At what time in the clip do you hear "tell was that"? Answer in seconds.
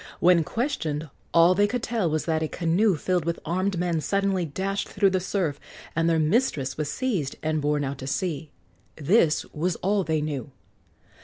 1.83-2.41